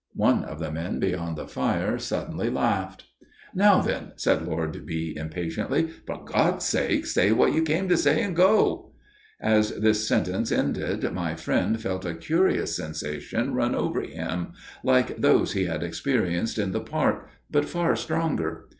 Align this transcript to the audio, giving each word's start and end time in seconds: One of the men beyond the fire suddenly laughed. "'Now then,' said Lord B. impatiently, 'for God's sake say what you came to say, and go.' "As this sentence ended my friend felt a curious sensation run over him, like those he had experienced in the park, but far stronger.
One 0.15 0.43
of 0.45 0.57
the 0.57 0.71
men 0.71 0.97
beyond 0.97 1.35
the 1.37 1.47
fire 1.47 1.99
suddenly 1.99 2.49
laughed. 2.49 3.03
"'Now 3.53 3.81
then,' 3.81 4.13
said 4.15 4.41
Lord 4.41 4.83
B. 4.83 5.13
impatiently, 5.15 5.89
'for 6.07 6.25
God's 6.25 6.65
sake 6.65 7.05
say 7.05 7.31
what 7.31 7.53
you 7.53 7.61
came 7.61 7.87
to 7.87 7.95
say, 7.95 8.23
and 8.23 8.35
go.' 8.35 8.93
"As 9.39 9.69
this 9.75 10.07
sentence 10.07 10.51
ended 10.51 11.13
my 11.13 11.35
friend 11.35 11.79
felt 11.79 12.03
a 12.03 12.15
curious 12.15 12.75
sensation 12.75 13.53
run 13.53 13.75
over 13.75 14.01
him, 14.01 14.53
like 14.83 15.17
those 15.17 15.53
he 15.53 15.65
had 15.65 15.83
experienced 15.83 16.57
in 16.57 16.71
the 16.71 16.81
park, 16.81 17.29
but 17.51 17.65
far 17.65 17.95
stronger. 17.95 18.69